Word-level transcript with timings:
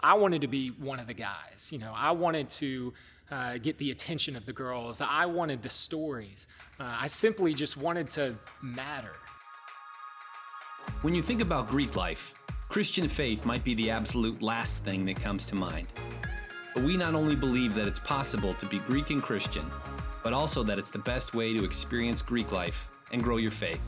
I 0.00 0.14
wanted 0.14 0.42
to 0.42 0.48
be 0.48 0.68
one 0.68 1.00
of 1.00 1.06
the 1.06 1.14
guys. 1.14 1.72
You 1.72 1.78
know, 1.78 1.92
I 1.94 2.12
wanted 2.12 2.48
to 2.50 2.92
uh, 3.30 3.58
get 3.58 3.78
the 3.78 3.90
attention 3.90 4.36
of 4.36 4.46
the 4.46 4.52
girls. 4.52 5.00
I 5.00 5.26
wanted 5.26 5.62
the 5.62 5.68
stories. 5.68 6.46
Uh, 6.78 6.96
I 7.00 7.08
simply 7.08 7.52
just 7.52 7.76
wanted 7.76 8.08
to 8.10 8.36
matter. 8.62 9.12
When 11.02 11.14
you 11.14 11.22
think 11.22 11.40
about 11.40 11.68
Greek 11.68 11.96
life, 11.96 12.34
Christian 12.68 13.08
faith 13.08 13.44
might 13.44 13.64
be 13.64 13.74
the 13.74 13.90
absolute 13.90 14.42
last 14.42 14.84
thing 14.84 15.04
that 15.06 15.20
comes 15.20 15.46
to 15.46 15.54
mind. 15.54 15.88
But 16.74 16.84
we 16.84 16.96
not 16.96 17.14
only 17.14 17.34
believe 17.34 17.74
that 17.74 17.86
it's 17.86 17.98
possible 17.98 18.54
to 18.54 18.66
be 18.66 18.78
Greek 18.80 19.10
and 19.10 19.22
Christian, 19.22 19.68
but 20.22 20.32
also 20.32 20.62
that 20.64 20.78
it's 20.78 20.90
the 20.90 20.98
best 20.98 21.34
way 21.34 21.52
to 21.52 21.64
experience 21.64 22.22
Greek 22.22 22.52
life 22.52 22.88
and 23.12 23.22
grow 23.22 23.38
your 23.38 23.50
faith. 23.50 23.80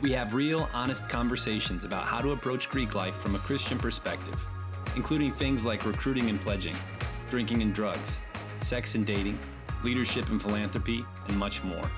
We 0.00 0.10
have 0.12 0.34
real, 0.34 0.68
honest 0.74 1.08
conversations 1.08 1.84
about 1.84 2.06
how 2.06 2.20
to 2.20 2.32
approach 2.32 2.70
Greek 2.70 2.94
life 2.94 3.14
from 3.16 3.34
a 3.34 3.38
Christian 3.38 3.78
perspective, 3.78 4.38
including 4.96 5.32
things 5.32 5.64
like 5.64 5.84
recruiting 5.84 6.28
and 6.28 6.40
pledging, 6.40 6.76
drinking 7.28 7.62
and 7.62 7.74
drugs, 7.74 8.20
sex 8.60 8.94
and 8.94 9.06
dating, 9.06 9.38
leadership 9.82 10.28
and 10.28 10.40
philanthropy, 10.40 11.02
and 11.28 11.36
much 11.38 11.62
more. 11.64 11.90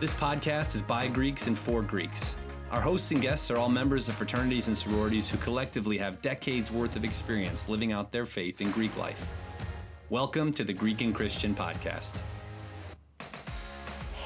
This 0.00 0.12
podcast 0.12 0.74
is 0.74 0.82
by 0.82 1.08
Greeks 1.08 1.46
and 1.46 1.58
for 1.58 1.82
Greeks 1.82 2.36
our 2.72 2.80
hosts 2.80 3.12
and 3.12 3.22
guests 3.22 3.48
are 3.52 3.58
all 3.58 3.68
members 3.68 4.08
of 4.08 4.16
fraternities 4.16 4.66
and 4.66 4.76
sororities 4.76 5.30
who 5.30 5.38
collectively 5.38 5.96
have 5.98 6.20
decades 6.20 6.72
worth 6.72 6.96
of 6.96 7.04
experience 7.04 7.68
living 7.68 7.92
out 7.92 8.10
their 8.10 8.26
faith 8.26 8.60
in 8.60 8.72
Greek 8.72 8.96
life. 8.96 9.24
Welcome 10.10 10.52
to 10.54 10.64
the 10.64 10.72
Greek 10.72 11.00
and 11.00 11.14
Christian 11.14 11.54
Podcast. 11.54 12.14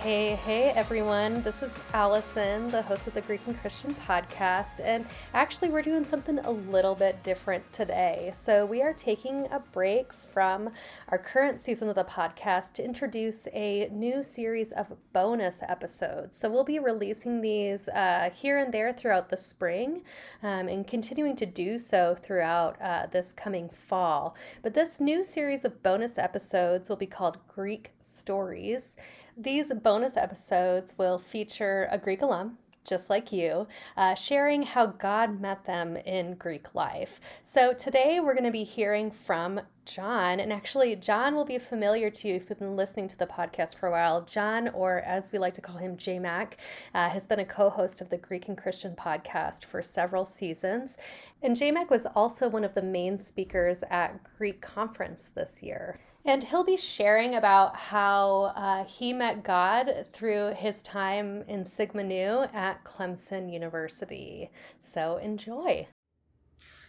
Hey, 0.02 0.36
hey 0.46 0.70
everyone. 0.70 1.42
This 1.42 1.62
is 1.62 1.78
Allison, 1.92 2.68
the 2.68 2.80
host 2.80 3.06
of 3.06 3.12
the 3.12 3.20
Greek 3.20 3.42
and 3.46 3.60
Christian 3.60 3.94
podcast. 3.96 4.80
And 4.82 5.04
actually, 5.34 5.68
we're 5.68 5.82
doing 5.82 6.06
something 6.06 6.38
a 6.38 6.50
little 6.50 6.94
bit 6.94 7.22
different 7.22 7.70
today. 7.70 8.30
So, 8.32 8.64
we 8.64 8.80
are 8.80 8.94
taking 8.94 9.46
a 9.52 9.58
break 9.72 10.14
from 10.14 10.70
our 11.08 11.18
current 11.18 11.60
season 11.60 11.90
of 11.90 11.96
the 11.96 12.04
podcast 12.04 12.72
to 12.74 12.82
introduce 12.82 13.46
a 13.52 13.90
new 13.92 14.22
series 14.22 14.72
of 14.72 14.86
bonus 15.12 15.60
episodes. 15.68 16.34
So, 16.34 16.50
we'll 16.50 16.64
be 16.64 16.78
releasing 16.78 17.42
these 17.42 17.86
uh, 17.90 18.30
here 18.34 18.56
and 18.56 18.72
there 18.72 18.94
throughout 18.94 19.28
the 19.28 19.36
spring 19.36 20.00
um, 20.42 20.66
and 20.68 20.86
continuing 20.86 21.36
to 21.36 21.44
do 21.44 21.78
so 21.78 22.16
throughout 22.18 22.80
uh, 22.80 23.08
this 23.12 23.34
coming 23.34 23.68
fall. 23.68 24.34
But 24.62 24.72
this 24.72 24.98
new 24.98 25.22
series 25.22 25.66
of 25.66 25.82
bonus 25.82 26.16
episodes 26.16 26.88
will 26.88 26.96
be 26.96 27.04
called 27.04 27.36
Greek 27.48 27.92
Stories. 28.00 28.96
These 29.42 29.72
bonus 29.72 30.18
episodes 30.18 30.92
will 30.98 31.18
feature 31.18 31.88
a 31.90 31.96
Greek 31.96 32.20
alum, 32.20 32.58
just 32.84 33.08
like 33.08 33.32
you, 33.32 33.66
uh, 33.96 34.14
sharing 34.14 34.62
how 34.62 34.84
God 34.84 35.40
met 35.40 35.64
them 35.64 35.96
in 35.96 36.34
Greek 36.34 36.74
life. 36.74 37.22
So 37.42 37.72
today 37.72 38.20
we're 38.20 38.34
going 38.34 38.44
to 38.44 38.50
be 38.50 38.64
hearing 38.64 39.10
from 39.10 39.62
John, 39.86 40.40
and 40.40 40.52
actually, 40.52 40.94
John 40.96 41.34
will 41.34 41.46
be 41.46 41.56
familiar 41.56 42.10
to 42.10 42.28
you 42.28 42.34
if 42.34 42.50
you've 42.50 42.58
been 42.58 42.76
listening 42.76 43.08
to 43.08 43.16
the 43.16 43.26
podcast 43.26 43.76
for 43.76 43.86
a 43.86 43.90
while. 43.90 44.20
John, 44.26 44.68
or 44.68 44.98
as 45.06 45.32
we 45.32 45.38
like 45.38 45.54
to 45.54 45.62
call 45.62 45.78
him, 45.78 45.96
JMac, 45.96 46.56
uh, 46.92 47.08
has 47.08 47.26
been 47.26 47.40
a 47.40 47.44
co 47.46 47.70
host 47.70 48.02
of 48.02 48.10
the 48.10 48.18
Greek 48.18 48.48
and 48.48 48.58
Christian 48.58 48.94
podcast 48.94 49.64
for 49.64 49.82
several 49.82 50.26
seasons. 50.26 50.98
And 51.42 51.56
JMac 51.56 51.88
was 51.88 52.04
also 52.14 52.50
one 52.50 52.62
of 52.62 52.74
the 52.74 52.82
main 52.82 53.16
speakers 53.16 53.82
at 53.88 54.22
Greek 54.36 54.60
Conference 54.60 55.30
this 55.34 55.62
year. 55.62 55.98
And 56.24 56.44
he'll 56.44 56.64
be 56.64 56.76
sharing 56.76 57.36
about 57.36 57.76
how 57.76 58.52
uh, 58.54 58.84
he 58.84 59.12
met 59.12 59.42
God 59.42 60.06
through 60.12 60.52
his 60.54 60.82
time 60.82 61.42
in 61.48 61.64
Sigma 61.64 62.04
Nu 62.04 62.44
at 62.52 62.84
Clemson 62.84 63.50
University. 63.52 64.50
So 64.80 65.16
enjoy. 65.16 65.86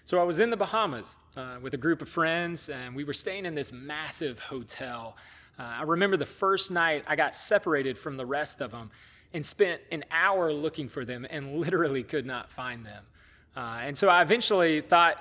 So 0.03 0.19
I 0.19 0.23
was 0.23 0.39
in 0.39 0.49
the 0.49 0.57
Bahamas 0.57 1.15
uh, 1.37 1.57
with 1.61 1.73
a 1.73 1.77
group 1.77 2.01
of 2.01 2.09
friends, 2.09 2.67
and 2.67 2.93
we 2.93 3.05
were 3.05 3.13
staying 3.13 3.45
in 3.45 3.55
this 3.55 3.71
massive 3.71 4.39
hotel. 4.39 5.15
Uh, 5.57 5.63
I 5.79 5.83
remember 5.83 6.17
the 6.17 6.25
first 6.25 6.69
night 6.69 7.05
I 7.07 7.15
got 7.15 7.33
separated 7.33 7.97
from 7.97 8.17
the 8.17 8.25
rest 8.25 8.59
of 8.61 8.71
them 8.71 8.91
and 9.33 9.45
spent 9.45 9.81
an 9.91 10.03
hour 10.11 10.51
looking 10.51 10.89
for 10.89 11.05
them 11.05 11.25
and 11.29 11.55
literally 11.57 12.03
could 12.03 12.25
not 12.25 12.51
find 12.51 12.85
them. 12.85 13.05
Uh, 13.55 13.79
and 13.81 13.97
so 13.97 14.09
I 14.09 14.21
eventually 14.21 14.81
thought, 14.81 15.17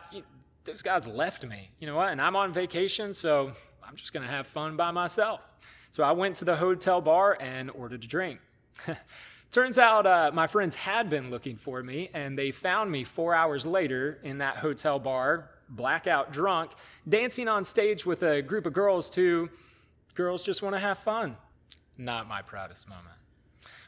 those 0.65 0.83
guys 0.83 1.07
left 1.07 1.47
me. 1.47 1.71
You 1.79 1.87
know 1.87 1.97
what? 1.97 2.11
And 2.11 2.21
I'm 2.21 2.37
on 2.37 2.53
vacation, 2.53 3.15
so 3.15 3.53
I'm 3.91 3.97
just 3.97 4.13
going 4.13 4.25
to 4.25 4.33
have 4.33 4.47
fun 4.47 4.77
by 4.77 4.93
myself. 4.93 5.53
So 5.91 6.05
I 6.05 6.13
went 6.13 6.37
to 6.37 6.45
the 6.45 6.55
hotel 6.55 7.01
bar 7.01 7.37
and 7.41 7.73
ordered 7.73 8.05
a 8.05 8.07
drink. 8.07 8.39
Turns 9.51 9.79
out 9.79 10.07
uh, 10.07 10.31
my 10.33 10.47
friends 10.47 10.77
had 10.77 11.11
been 11.11 11.29
looking 11.29 11.57
for 11.57 11.83
me, 11.83 12.09
and 12.15 12.39
they 12.39 12.53
found 12.53 12.89
me 12.89 13.03
four 13.03 13.35
hours 13.35 13.67
later 13.67 14.21
in 14.23 14.39
that 14.39 14.59
hotel 14.59 15.01
bar, 15.01 15.51
blackout 15.69 16.33
drunk, 16.33 16.71
dancing 17.09 17.49
on 17.49 17.65
stage 17.65 18.07
with 18.07 18.23
a 18.23 18.41
group 18.43 18.65
of 18.65 18.73
girls 18.73 19.11
to 19.11 19.51
Girls 20.15 20.45
Just 20.45 20.63
Want 20.63 20.77
to 20.77 20.81
Have 20.81 20.99
Fun. 20.99 21.37
Not 21.99 22.29
my 22.29 22.43
proudest 22.43 22.89
moment. 22.89 23.17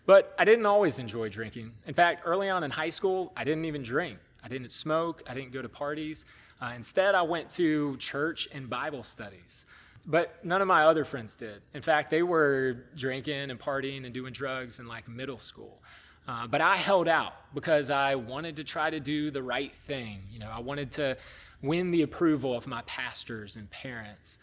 But 0.05 0.35
I 0.37 0.45
didn't 0.45 0.67
always 0.67 0.99
enjoy 0.99 1.29
drinking. 1.29 1.75
In 1.87 1.95
fact, 1.95 2.23
early 2.25 2.49
on 2.51 2.65
in 2.65 2.73
high 2.73 2.91
school, 2.91 3.33
I 3.37 3.45
didn't 3.45 3.67
even 3.67 3.85
drink. 3.85 4.19
I 4.43 4.49
didn't 4.49 4.73
smoke. 4.73 5.23
I 5.31 5.35
didn't 5.35 5.53
go 5.53 5.63
to 5.63 5.69
parties. 5.69 6.25
Uh, 6.61 6.73
instead, 6.75 7.15
I 7.15 7.23
went 7.23 7.49
to 7.51 7.97
church 7.99 8.49
and 8.53 8.69
Bible 8.69 9.05
studies. 9.05 9.67
But 10.05 10.45
none 10.45 10.61
of 10.61 10.69
my 10.69 10.85
other 10.85 11.05
friends 11.05 11.37
did. 11.37 11.61
In 11.75 11.83
fact, 11.83 12.11
they 12.11 12.23
were 12.23 12.85
drinking 12.97 13.51
and 13.51 13.59
partying 13.59 14.05
and 14.05 14.13
doing 14.13 14.33
drugs 14.33 14.81
in 14.81 14.89
like 14.89 15.09
middle 15.09 15.39
school. 15.39 15.81
Uh, 16.27 16.47
but 16.47 16.61
I 16.61 16.77
held 16.77 17.09
out 17.09 17.35
because 17.55 17.91
I 17.91 18.15
wanted 18.15 18.57
to 18.57 18.65
try 18.65 18.91
to 18.91 19.01
do 19.01 19.31
the 19.31 19.43
right 19.43 19.75
thing. 19.75 20.23
You 20.31 20.39
know, 20.39 20.51
I 20.53 20.61
wanted 20.61 20.93
to 20.93 21.17
win 21.63 21.91
the 21.91 22.03
approval 22.03 22.55
of 22.57 22.67
my 22.67 22.83
pastors 22.83 23.57
and 23.57 23.71
parents. 23.71 24.39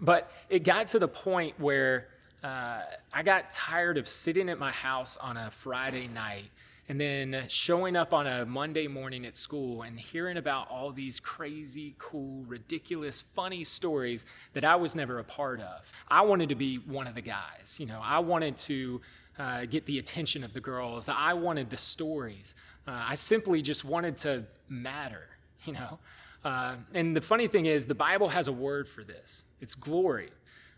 But 0.00 0.30
it 0.50 0.62
got 0.62 0.88
to 0.88 0.98
the 0.98 1.08
point 1.08 1.58
where 1.58 2.08
uh, 2.44 2.82
I 3.12 3.22
got 3.22 3.50
tired 3.50 3.98
of 3.98 4.06
sitting 4.06 4.48
at 4.48 4.58
my 4.58 4.72
house 4.72 5.16
on 5.16 5.36
a 5.36 5.50
Friday 5.50 6.06
night 6.06 6.50
and 6.88 7.00
then 7.00 7.44
showing 7.48 7.96
up 7.96 8.14
on 8.14 8.26
a 8.26 8.46
Monday 8.46 8.86
morning 8.86 9.26
at 9.26 9.36
school 9.36 9.82
and 9.82 9.98
hearing 9.98 10.36
about 10.36 10.70
all 10.70 10.92
these 10.92 11.18
crazy, 11.18 11.94
cool, 11.98 12.44
ridiculous, 12.46 13.22
funny 13.22 13.64
stories 13.64 14.26
that 14.52 14.64
I 14.64 14.76
was 14.76 14.94
never 14.94 15.18
a 15.18 15.24
part 15.24 15.60
of. 15.60 15.90
I 16.08 16.22
wanted 16.22 16.48
to 16.50 16.54
be 16.54 16.76
one 16.76 17.06
of 17.06 17.14
the 17.14 17.22
guys. 17.22 17.78
You 17.80 17.86
know, 17.86 18.00
I 18.02 18.20
wanted 18.20 18.56
to 18.58 19.00
uh, 19.38 19.66
get 19.66 19.84
the 19.86 19.98
attention 19.98 20.44
of 20.44 20.54
the 20.54 20.60
girls. 20.60 21.08
I 21.08 21.32
wanted 21.32 21.70
the 21.70 21.76
stories. 21.76 22.54
Uh, 22.86 23.04
I 23.08 23.16
simply 23.16 23.62
just 23.62 23.84
wanted 23.84 24.16
to 24.18 24.44
matter, 24.68 25.26
you 25.64 25.72
know. 25.72 25.98
Uh, 26.44 26.76
and 26.94 27.16
the 27.16 27.20
funny 27.20 27.48
thing 27.48 27.66
is, 27.66 27.86
the 27.86 27.94
Bible 27.94 28.28
has 28.28 28.46
a 28.46 28.52
word 28.52 28.88
for 28.88 29.02
this 29.02 29.44
it's 29.60 29.74
glory. 29.74 30.30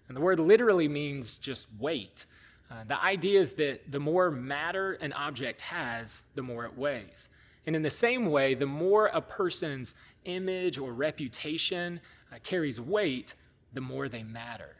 And 0.08 0.16
the 0.16 0.22
word 0.22 0.40
literally 0.40 0.88
means 0.88 1.36
just 1.36 1.66
weight. 1.78 2.24
Uh, 2.70 2.84
the 2.86 3.02
idea 3.02 3.40
is 3.40 3.54
that 3.54 3.90
the 3.90 4.00
more 4.00 4.30
matter 4.30 4.92
an 4.94 5.12
object 5.14 5.60
has, 5.62 6.24
the 6.34 6.42
more 6.42 6.64
it 6.64 6.76
weighs. 6.76 7.30
And 7.66 7.74
in 7.74 7.82
the 7.82 7.90
same 7.90 8.26
way, 8.26 8.54
the 8.54 8.66
more 8.66 9.06
a 9.06 9.20
person's 9.20 9.94
image 10.24 10.78
or 10.78 10.92
reputation 10.92 12.00
uh, 12.32 12.36
carries 12.42 12.80
weight, 12.80 13.34
the 13.72 13.80
more 13.80 14.08
they 14.08 14.22
matter. 14.22 14.76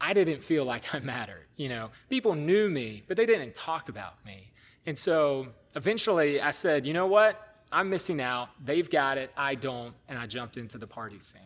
I 0.00 0.12
didn't 0.12 0.42
feel 0.42 0.64
like 0.64 0.94
I 0.94 0.98
mattered. 1.00 1.46
You 1.56 1.68
know, 1.68 1.90
people 2.08 2.34
knew 2.34 2.68
me, 2.68 3.02
but 3.08 3.16
they 3.16 3.26
didn't 3.26 3.54
talk 3.54 3.88
about 3.88 4.24
me. 4.24 4.52
And 4.86 4.96
so 4.96 5.48
eventually 5.76 6.40
I 6.40 6.50
said, 6.50 6.84
you 6.86 6.92
know 6.92 7.06
what? 7.06 7.40
I'm 7.72 7.90
missing 7.90 8.20
out. 8.20 8.50
They've 8.64 8.88
got 8.88 9.18
it. 9.18 9.32
I 9.36 9.54
don't. 9.54 9.94
And 10.08 10.18
I 10.18 10.26
jumped 10.26 10.56
into 10.56 10.78
the 10.78 10.86
party 10.86 11.18
scene. 11.18 11.40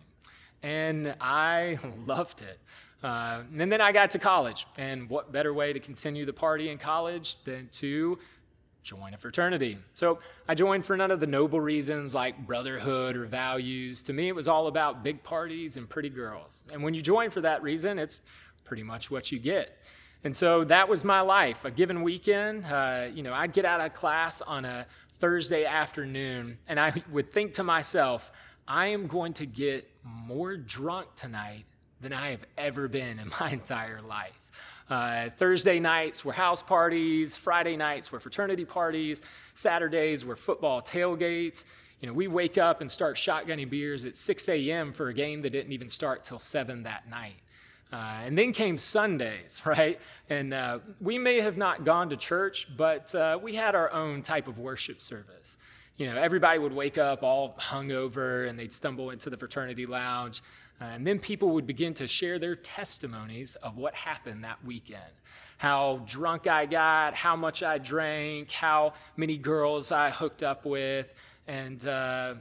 And 0.63 1.15
I 1.21 1.79
loved 2.07 2.43
it. 2.43 2.59
Uh, 3.03 3.43
and 3.57 3.71
then 3.71 3.81
I 3.81 3.93
got 3.93 4.11
to 4.13 4.19
college, 4.19 4.67
and 4.77 5.09
what 5.09 5.31
better 5.31 5.55
way 5.55 5.73
to 5.73 5.79
continue 5.79 6.25
the 6.25 6.33
party 6.33 6.69
in 6.69 6.79
college 6.79 7.37
than 7.45 7.69
to 7.73 8.19
join 8.83 9.15
a 9.15 9.17
fraternity? 9.17 9.79
So 9.95 10.19
I 10.49 10.57
joined 10.57 10.85
for 10.85 10.97
none 10.97 11.13
of 11.13 11.21
the 11.21 11.27
noble 11.27 11.61
reasons 11.61 12.13
like 12.15 12.45
brotherhood 12.45 13.17
or 13.17 13.27
values. 13.27 14.03
To 14.05 14.13
me, 14.13 14.27
it 14.27 14.35
was 14.35 14.49
all 14.49 14.67
about 14.67 15.05
big 15.05 15.23
parties 15.23 15.77
and 15.77 15.89
pretty 15.89 16.09
girls. 16.09 16.65
And 16.73 16.83
when 16.83 16.93
you 16.93 17.01
join 17.01 17.31
for 17.31 17.41
that 17.43 17.63
reason, 17.63 18.01
it's 18.01 18.21
pretty 18.65 18.83
much 18.83 19.13
what 19.13 19.31
you 19.31 19.39
get. 19.39 19.79
And 20.25 20.35
so 20.35 20.65
that 20.65 20.89
was 20.89 21.05
my 21.05 21.21
life. 21.21 21.65
A 21.65 21.71
given 21.71 22.03
weekend, 22.03 22.65
uh, 22.65 23.07
you 23.15 23.23
know, 23.23 23.33
I'd 23.33 23.53
get 23.53 23.65
out 23.65 23.81
of 23.81 23.93
class 23.93 24.41
on 24.41 24.65
a 24.65 24.87
Thursday 25.21 25.65
afternoon, 25.65 26.59
and 26.67 26.81
I 26.81 26.93
would 27.11 27.31
think 27.31 27.53
to 27.55 27.63
myself, 27.63 28.33
I 28.67 28.89
am 28.89 29.07
going 29.07 29.33
to 29.35 29.47
get 29.47 29.89
more 30.05 30.57
drunk 30.57 31.15
tonight 31.15 31.65
than 32.01 32.13
I 32.13 32.31
have 32.31 32.45
ever 32.57 32.89
been 32.89 33.19
in 33.19 33.31
my 33.41 33.51
entire 33.51 34.01
life. 34.01 34.39
Uh, 34.91 35.29
Thursday 35.37 35.79
nights 35.79 36.25
were 36.25 36.33
house 36.33 36.63
parties, 36.63 37.37
Friday 37.37 37.77
nights 37.77 38.11
were 38.11 38.21
fraternity 38.21 38.65
parties, 38.65 39.23
Saturdays 39.55 40.25
were 40.25 40.37
football 40.37 40.81
tailgates. 40.81 41.65
You 42.01 42.07
know, 42.07 42.15
we 42.15 42.29
wake 42.29 42.59
up 42.59 42.81
and 42.81 42.91
start 42.91 43.17
shotgunning 43.17 43.69
beers 43.69 44.05
at 44.05 44.15
6 44.15 44.49
a.m. 44.49 44.93
for 44.93 45.09
a 45.09 45.15
game 45.15 45.43
that 45.43 45.51
didn't 45.51 45.73
even 45.73 45.89
start 45.89 46.23
till 46.23 46.39
7 46.39 46.85
that 46.85 47.11
night. 47.11 47.35
Uh, 47.93 48.21
and 48.25 48.37
then 48.37 48.53
came 48.53 48.79
Sundays, 48.79 49.63
right? 49.67 50.01
And 50.31 50.55
uh, 50.55 50.79
we 51.01 51.19
may 51.19 51.41
have 51.41 51.57
not 51.57 51.85
gone 51.85 52.09
to 52.11 52.17
church, 52.17 52.69
but 52.77 53.15
uh, 53.15 53.39
we 53.43 53.55
had 53.55 53.75
our 53.75 53.93
own 53.93 54.23
type 54.23 54.49
of 54.49 54.59
worship 54.59 55.01
service. 55.01 55.59
You 55.99 56.07
know, 56.07 56.17
everybody 56.17 56.59
would 56.59 56.73
wake 56.73 56.97
up 56.97 57.23
all 57.23 57.55
hungover 57.61 58.49
and 58.49 58.59
they'd 58.59 58.73
stumble 58.73 59.11
into 59.11 59.29
the 59.29 59.37
fraternity 59.37 59.85
lounge. 59.85 60.43
Uh, 60.81 60.85
and 60.85 61.07
then 61.07 61.19
people 61.19 61.51
would 61.51 61.67
begin 61.67 61.93
to 61.93 62.07
share 62.07 62.39
their 62.39 62.55
testimonies 62.55 63.57
of 63.57 63.77
what 63.77 63.95
happened 63.95 64.45
that 64.45 64.65
weekend 64.65 65.13
how 65.59 66.01
drunk 66.07 66.47
I 66.47 66.67
got, 66.67 67.15
how 67.15 67.37
much 67.37 67.63
I 67.63 67.79
drank, 67.79 68.51
how 68.53 68.95
many 69.17 69.37
girls 69.37 69.93
I 69.93 70.09
hooked 70.09 70.45
up 70.45 70.65
with. 70.65 71.13
And, 71.49 71.85
uh, 71.87 72.35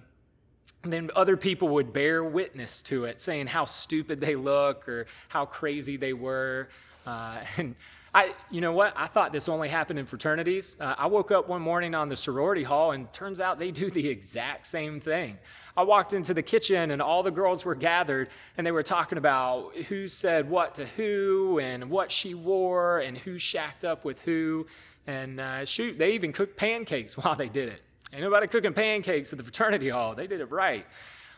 and 0.84 0.94
then 0.94 1.10
other 1.16 1.36
people 1.36 1.70
would 1.70 1.92
bear 1.92 2.24
witness 2.24 2.84
to 2.84 3.06
it, 3.06 3.20
saying 3.20 3.48
how 3.48 3.66
stupid 3.66 4.22
they 4.22 4.36
look 4.36 4.88
or 4.88 5.08
how 5.30 5.46
crazy 5.46 5.98
they 5.98 6.14
were. 6.14 6.70
Uh, 7.08 7.38
and 7.58 7.76
I, 8.14 8.34
you 8.50 8.62
know 8.62 8.74
what? 8.74 8.94
I 8.96 9.08
thought 9.08 9.32
this 9.32 9.48
only 9.48 9.70
happened 9.70 10.00
in 10.00 10.06
fraternities. 10.06 10.76
Uh, 10.80 10.96
I 10.98 11.08
woke 11.08 11.32
up 11.32 11.48
one 11.48 11.62
morning 11.62 11.96
on 11.96 12.10
the 12.10 12.16
sorority 12.16 12.64
hall, 12.64 12.92
and 12.92 13.12
turns 13.14 13.40
out 13.40 13.60
they 13.60 13.72
do 13.84 13.90
the 13.90 14.08
exact 14.08 14.68
same 14.68 15.00
thing. 15.00 15.38
I 15.76 15.84
walked 15.84 16.14
into 16.14 16.34
the 16.34 16.42
kitchen, 16.42 16.92
and 16.92 17.02
all 17.02 17.24
the 17.24 17.32
girls 17.32 17.64
were 17.64 17.76
gathered, 17.76 18.30
and 18.58 18.66
they 18.66 18.72
were 18.72 18.84
talking 18.84 19.18
about 19.18 19.76
who 19.76 20.08
said 20.08 20.50
what 20.50 20.76
to 20.76 20.86
who, 20.86 21.60
and 21.60 21.90
what 21.90 22.12
she 22.12 22.34
wore, 22.34 23.00
and 23.00 23.18
who 23.18 23.38
shacked 23.38 23.86
up 23.86 24.04
with 24.04 24.20
who. 24.22 24.68
And 25.06 25.40
uh, 25.40 25.64
shoot, 25.66 25.98
they 25.98 26.12
even 26.14 26.34
cooked 26.34 26.58
pancakes 26.58 27.16
while 27.24 27.36
they 27.36 27.50
did 27.50 27.70
it. 27.70 27.82
Ain't 28.12 28.24
nobody 28.24 28.48
cooking 28.48 28.74
pancakes 28.74 29.32
at 29.34 29.38
the 29.38 29.44
fraternity 29.44 29.90
hall. 29.90 30.16
They 30.16 30.28
did 30.28 30.40
it 30.40 30.50
right. 30.50 30.86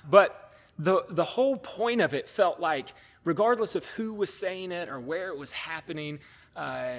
But 0.10 0.49
the, 0.80 1.04
the 1.10 1.24
whole 1.24 1.58
point 1.58 2.02
of 2.02 2.14
it 2.14 2.28
felt 2.28 2.60
like, 2.60 2.94
regardless 3.26 3.76
of 3.76 3.86
who 3.86 4.14
was 4.14 4.34
saying 4.34 4.72
it 4.72 4.88
or 4.88 5.00
where 5.00 5.28
it 5.28 5.38
was 5.38 5.52
happening, 5.52 6.20
uh, 6.56 6.92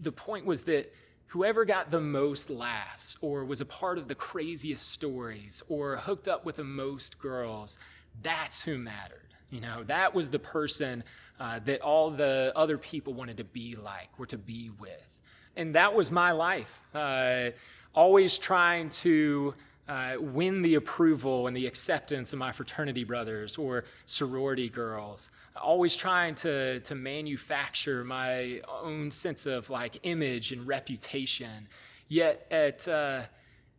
the 0.00 0.12
point 0.12 0.44
was 0.44 0.64
that 0.64 0.92
whoever 1.28 1.64
got 1.64 1.88
the 1.88 2.00
most 2.00 2.50
laughs 2.50 3.16
or 3.20 3.44
was 3.44 3.60
a 3.60 3.64
part 3.64 3.96
of 3.96 4.08
the 4.08 4.14
craziest 4.14 4.90
stories 4.90 5.62
or 5.68 5.96
hooked 5.96 6.26
up 6.26 6.44
with 6.44 6.56
the 6.56 6.64
most 6.64 7.20
girls, 7.20 7.78
that's 8.22 8.62
who 8.64 8.76
mattered. 8.76 9.20
You 9.50 9.60
know, 9.60 9.84
that 9.84 10.14
was 10.14 10.28
the 10.28 10.38
person 10.40 11.04
uh, 11.38 11.60
that 11.60 11.80
all 11.80 12.10
the 12.10 12.52
other 12.56 12.76
people 12.76 13.14
wanted 13.14 13.36
to 13.36 13.44
be 13.44 13.76
like 13.76 14.10
or 14.18 14.26
to 14.26 14.36
be 14.36 14.70
with. 14.80 15.20
And 15.56 15.74
that 15.76 15.94
was 15.94 16.10
my 16.10 16.32
life. 16.32 16.82
Uh, 16.92 17.50
always 17.94 18.36
trying 18.38 18.88
to 18.88 19.54
uh, 19.88 20.14
win 20.20 20.60
the 20.60 20.74
approval 20.74 21.46
and 21.46 21.56
the 21.56 21.66
acceptance 21.66 22.32
of 22.32 22.38
my 22.38 22.52
fraternity 22.52 23.04
brothers 23.04 23.56
or 23.56 23.84
sorority 24.06 24.68
girls. 24.68 25.30
Always 25.56 25.96
trying 25.96 26.34
to, 26.36 26.80
to 26.80 26.94
manufacture 26.94 28.04
my 28.04 28.60
own 28.82 29.10
sense 29.10 29.46
of 29.46 29.70
like 29.70 29.98
image 30.02 30.52
and 30.52 30.66
reputation. 30.66 31.68
Yet 32.08 32.46
at, 32.50 32.86
uh, 32.86 33.22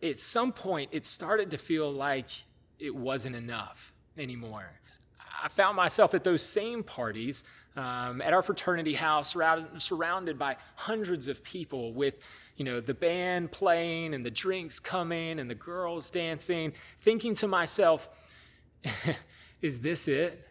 at 0.01 0.19
some 0.19 0.51
point, 0.51 0.89
it 0.91 1.05
started 1.05 1.51
to 1.51 1.57
feel 1.57 1.91
like 1.91 2.29
it 2.79 2.95
wasn't 2.95 3.35
enough 3.35 3.93
anymore. 4.17 4.71
I 5.41 5.47
found 5.47 5.77
myself 5.77 6.13
at 6.13 6.23
those 6.23 6.41
same 6.41 6.83
parties 6.83 7.43
um, 7.79 8.21
at 8.21 8.33
our 8.33 8.41
fraternity 8.41 8.93
house, 8.93 9.35
surrounded, 9.77 10.37
by 10.37 10.57
hundreds 10.75 11.29
of 11.29 11.41
people 11.43 11.93
with, 11.93 12.25
you 12.57 12.65
know, 12.65 12.81
the 12.81 12.93
band 12.93 13.53
playing 13.53 14.13
and 14.13 14.25
the 14.25 14.31
drinks 14.31 14.79
coming 14.81 15.39
and 15.39 15.49
the 15.49 15.55
girls 15.55 16.11
dancing, 16.11 16.73
thinking 16.99 17.33
to 17.35 17.47
myself, 17.47 18.09
is 19.61 19.79
this 19.79 20.09
it? 20.09 20.45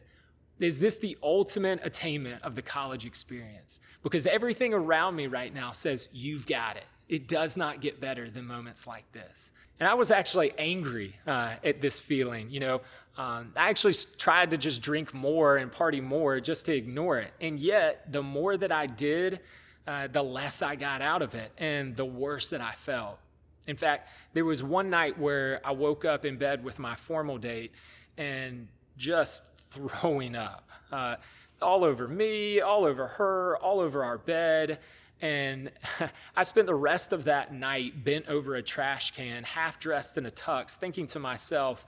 Is 0.59 0.81
this 0.81 0.97
the 0.97 1.19
ultimate 1.23 1.81
attainment 1.85 2.43
of 2.43 2.55
the 2.55 2.63
college 2.63 3.05
experience? 3.05 3.81
Because 4.03 4.27
everything 4.27 4.73
around 4.73 5.15
me 5.15 5.27
right 5.27 5.53
now 5.53 5.73
says, 5.73 6.09
you've 6.13 6.47
got 6.47 6.77
it. 6.77 6.87
It 7.09 7.27
does 7.27 7.57
not 7.57 7.81
get 7.81 8.01
better 8.01 8.29
than 8.29 8.45
moments 8.47 8.87
like 8.87 9.11
this. 9.13 9.53
And 9.81 9.89
I 9.89 9.95
was 9.95 10.11
actually 10.11 10.53
angry 10.59 11.15
uh, 11.27 11.55
at 11.65 11.81
this 11.81 12.01
feeling. 12.01 12.51
You 12.51 12.61
know, 12.61 12.81
um, 13.17 13.53
I 13.57 13.71
actually 13.71 13.95
tried 14.19 14.51
to 14.51 14.59
just 14.59 14.83
drink 14.83 15.15
more 15.15 15.57
and 15.57 15.73
party 15.73 16.01
more 16.01 16.39
just 16.41 16.67
to 16.67 16.75
ignore 16.75 17.19
it. 17.19 17.33
And 17.41 17.59
yet, 17.59 18.13
the 18.13 18.23
more 18.23 18.57
that 18.57 18.71
I 18.71 18.87
did, 18.87 19.41
uh, 19.87 20.09
the 20.09 20.23
less 20.23 20.61
I 20.61 20.77
got 20.77 21.01
out 21.01 21.23
of 21.23 21.35
it 21.35 21.51
and 21.57 21.97
the 21.97 22.05
worse 22.05 22.51
that 22.51 22.61
I 22.61 22.73
felt. 22.73 23.19
In 23.67 23.77
fact, 23.77 24.11
there 24.35 24.45
was 24.45 24.63
one 24.63 24.91
night 24.91 25.19
where 25.19 25.61
I 25.65 25.73
woke 25.73 26.05
up 26.05 26.25
in 26.25 26.37
bed 26.37 26.63
with 26.63 26.79
my 26.79 26.95
formal 26.95 27.39
date 27.39 27.73
and 28.17 28.69
just 28.97 29.55
throwing 29.71 30.37
up 30.37 30.69
uh, 30.93 31.17
all 31.61 31.85
over 31.85 32.07
me, 32.07 32.61
all 32.61 32.85
over 32.85 33.07
her, 33.07 33.57
all 33.59 33.81
over 33.81 34.05
our 34.05 34.19
bed. 34.19 34.79
And 35.21 35.71
I 36.37 36.43
spent 36.43 36.67
the 36.67 36.75
rest 36.75 37.13
of 37.13 37.25
that 37.25 37.53
night 37.53 38.05
bent 38.05 38.29
over 38.29 38.55
a 38.55 38.63
trash 38.63 39.13
can, 39.13 39.45
half 39.45 39.81
dressed 39.81 40.19
in 40.19 40.27
a 40.27 40.31
tux, 40.31 40.77
thinking 40.77 41.07
to 41.09 41.19
myself, 41.19 41.85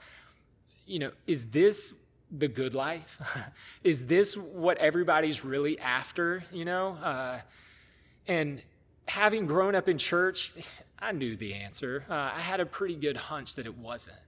you 0.86 0.98
know, 0.98 1.12
is 1.26 1.46
this 1.46 1.94
the 2.30 2.48
good 2.48 2.74
life? 2.74 3.20
is 3.84 4.06
this 4.06 4.36
what 4.36 4.78
everybody's 4.78 5.44
really 5.44 5.78
after, 5.78 6.44
you 6.52 6.64
know? 6.64 6.96
Uh, 7.02 7.38
and 8.26 8.62
having 9.06 9.46
grown 9.46 9.74
up 9.74 9.88
in 9.88 9.98
church, 9.98 10.52
I 10.98 11.12
knew 11.12 11.36
the 11.36 11.54
answer. 11.54 12.04
Uh, 12.08 12.14
I 12.14 12.40
had 12.40 12.60
a 12.60 12.66
pretty 12.66 12.96
good 12.96 13.16
hunch 13.16 13.54
that 13.54 13.66
it 13.66 13.76
wasn't. 13.78 14.18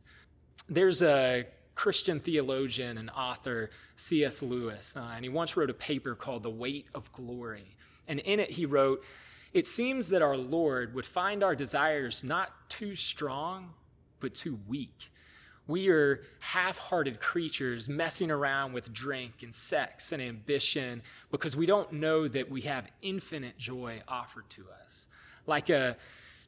There's 0.69 1.03
a 1.03 1.47
Christian 1.75 2.21
theologian 2.21 2.99
and 2.99 3.11
author, 3.11 3.71
C.S. 3.97 4.43
Lewis, 4.43 4.95
uh, 4.97 5.11
and 5.15 5.25
he 5.25 5.29
once 5.29 5.57
wrote 5.57 5.71
a 5.71 5.75
paper 5.75 6.15
called 6.15 6.43
The 6.43 6.51
Weight 6.51 6.87
of 6.95 7.11
Glory. 7.13 7.77
And 8.07 8.21
in 8.21 8.41
it, 8.41 8.51
he 8.51 8.67
wrote, 8.67 9.05
It 9.53 9.67
seems 9.67 10.09
that 10.09 10.23
our 10.23 10.37
Lord 10.37 10.95
would 10.95 11.07
find 11.07 11.43
our 11.43 11.55
desires 11.55 12.23
not 12.23 12.53
too 12.69 12.95
strong, 12.95 13.71
but 14.21 14.35
too 14.35 14.59
weak. 14.69 15.11
We 15.69 15.89
are 15.91 16.23
half 16.41 16.77
hearted 16.77 17.21
creatures 17.21 17.89
messing 17.89 18.31
around 18.31 18.73
with 18.73 18.93
drink 18.93 19.43
and 19.43 19.55
sex 19.55 20.11
and 20.11 20.21
ambition 20.21 21.03
because 21.31 21.57
we 21.57 21.67
don't 21.67 21.93
know 21.93 22.27
that 22.27 22.51
we 22.51 22.63
have 22.63 22.89
infinite 23.01 23.57
joy 23.59 24.01
offered 24.09 24.49
to 24.51 24.65
us. 24.85 25.07
Like 25.47 25.71
a 25.71 25.97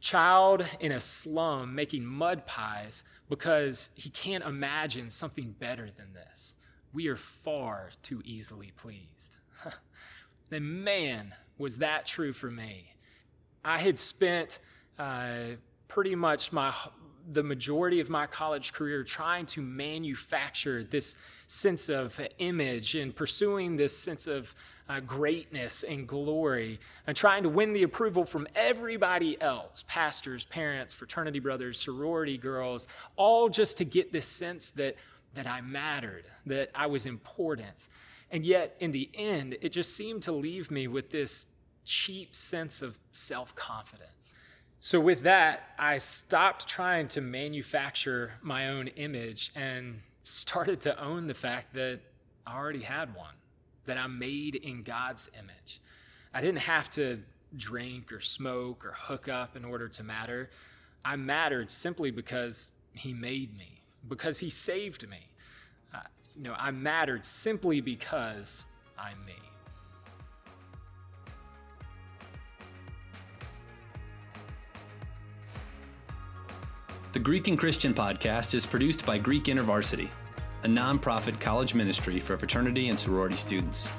child 0.05 0.67
in 0.81 0.93
a 0.93 1.01
slum 1.01 1.75
making 1.75 2.05
mud 2.05 2.47
pies 2.47 3.05
because 3.31 3.89
he 3.95 4.11
can't 4.11 4.45
imagine 4.45 5.09
something 5.09 5.55
better 5.59 5.89
than 5.91 6.13
this. 6.13 6.55
We 6.93 7.09
are 7.09 7.17
far 7.17 7.89
too 8.03 8.21
easily 8.23 8.71
pleased. 8.77 9.39
and 10.53 10.85
man, 10.85 11.33
was 11.57 11.79
that 11.79 12.05
true 12.05 12.35
for 12.35 12.51
me. 12.51 12.93
I 13.65 13.79
had 13.79 13.99
spent 13.99 14.59
uh, 14.99 15.57
pretty 15.89 16.15
much 16.15 16.53
my 16.53 16.75
the 17.31 17.43
majority 17.43 18.01
of 18.01 18.11
my 18.11 18.27
college 18.27 18.73
career 18.73 19.03
trying 19.03 19.47
to 19.47 19.63
manufacture 19.63 20.85
this 20.85 21.17
sense 21.47 21.89
of 21.89 22.21
image 22.39 22.95
and 22.95 23.15
pursuing 23.15 23.77
this 23.77 23.97
sense 23.97 24.27
of 24.27 24.55
uh, 24.89 25.01
greatness 25.01 25.83
and 25.83 26.07
glory 26.07 26.79
and 27.07 27.17
trying 27.17 27.43
to 27.43 27.49
win 27.49 27.73
the 27.73 27.83
approval 27.83 28.25
from 28.25 28.47
everybody 28.55 29.41
else 29.41 29.85
pastors, 29.89 30.45
parents, 30.45 30.93
fraternity 30.93 31.39
brothers, 31.39 31.79
sorority 31.79 32.37
girls 32.37 32.87
all 33.17 33.49
just 33.49 33.79
to 33.79 33.85
get 33.85 34.13
this 34.13 34.27
sense 34.27 34.71
that, 34.71 34.97
that 35.35 35.47
I 35.47 35.61
mattered, 35.63 36.25
that 36.47 36.71
I 36.75 36.87
was 36.87 37.07
important. 37.07 37.89
And 38.31 38.45
yet, 38.45 38.77
in 38.81 38.93
the 38.93 39.09
end, 39.15 39.57
it 39.63 39.71
just 39.71 39.97
seemed 39.97 40.23
to 40.25 40.33
leave 40.33 40.71
me 40.71 40.89
with 40.89 41.11
this 41.11 41.47
cheap 41.85 42.35
sense 42.35 42.83
of 42.83 42.99
self 43.13 43.55
confidence. 43.55 44.35
So, 44.87 45.01
with 45.01 45.23
that, 45.23 45.71
I 45.79 45.97
stopped 45.97 46.69
trying 46.69 47.09
to 47.09 47.23
manufacture 47.23 48.33
my 48.43 48.69
own 48.69 48.89
image 48.89 49.51
and 49.57 50.03
started 50.25 50.83
to 50.83 51.03
own 51.03 51.27
the 51.27 51.33
fact 51.33 51.73
that 51.73 52.01
I 52.47 52.55
already 52.55 52.83
had 52.83 53.15
one, 53.15 53.33
that 53.87 53.97
I'm 53.97 54.19
made 54.19 54.57
in 54.57 54.83
God's 54.83 55.31
image. 55.39 55.81
I 56.35 56.43
didn't 56.43 56.59
have 56.59 56.91
to 56.91 57.19
drink 57.57 58.13
or 58.13 58.21
smoke 58.21 58.85
or 58.85 58.91
hook 58.91 59.27
up 59.27 59.57
in 59.57 59.65
order 59.65 59.89
to 59.89 60.03
matter. 60.03 60.51
I 61.03 61.17
mattered 61.17 61.71
simply 61.71 62.11
because 62.11 62.71
He 62.93 63.15
made 63.15 63.57
me, 63.57 63.81
because 64.07 64.39
He 64.39 64.51
saved 64.51 65.09
me 65.09 65.29
uh, 65.95 66.01
you 66.37 66.43
know, 66.43 66.57
I 66.59 66.73
mattered 66.73 67.25
simply 67.25 67.81
because 67.81 68.67
I'm 68.99 69.25
me. 69.25 69.33
The 77.15 77.21
Greek 77.21 77.47
and 77.47 77.57
Christian 77.57 77.95
podcast 77.95 78.55
is 78.55 78.67
produced 78.67 79.07
by 79.07 79.19
Greek 79.19 79.45
InterVarsity, 79.45 80.09
a 80.65 80.67
nonprofit 80.67 81.39
college 81.39 81.73
ministry 81.73 82.19
for 82.19 82.37
fraternity 82.37 82.89
and 82.89 82.99
sorority 82.99 83.37
students. 83.37 83.93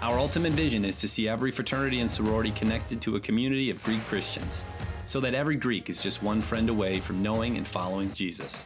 Our 0.00 0.18
ultimate 0.18 0.54
vision 0.54 0.84
is 0.84 0.98
to 0.98 1.06
see 1.06 1.28
every 1.28 1.52
fraternity 1.52 2.00
and 2.00 2.10
sorority 2.10 2.50
connected 2.50 3.00
to 3.02 3.14
a 3.14 3.20
community 3.20 3.70
of 3.70 3.80
Greek 3.84 4.04
Christians, 4.08 4.64
so 5.06 5.20
that 5.20 5.34
every 5.34 5.54
Greek 5.54 5.88
is 5.88 6.02
just 6.02 6.20
one 6.20 6.40
friend 6.40 6.68
away 6.68 6.98
from 6.98 7.22
knowing 7.22 7.58
and 7.58 7.64
following 7.64 8.12
Jesus. 8.12 8.64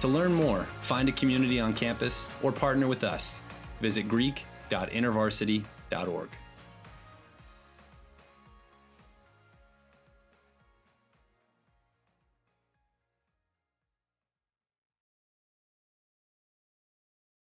To 0.00 0.08
learn 0.08 0.32
more, 0.32 0.62
find 0.80 1.10
a 1.10 1.12
community 1.12 1.60
on 1.60 1.74
campus, 1.74 2.30
or 2.42 2.52
partner 2.52 2.88
with 2.88 3.04
us, 3.04 3.42
visit 3.82 4.08
greek.intervarsity.org. 4.08 6.28